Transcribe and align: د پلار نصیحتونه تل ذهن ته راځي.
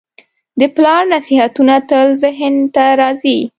د 0.59 0.61
پلار 0.75 1.01
نصیحتونه 1.13 1.75
تل 1.89 2.07
ذهن 2.23 2.55
ته 2.75 2.83
راځي. 2.99 3.39